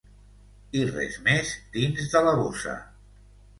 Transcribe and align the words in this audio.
I 0.79 0.81
res 0.93 1.19
més 1.27 1.53
dins 1.77 2.09
de 2.17 2.25
la 2.31 2.35
bossa. 2.43 2.77